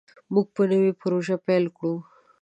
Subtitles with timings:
[0.33, 1.93] موږ به نوې پروژه پیل کړو.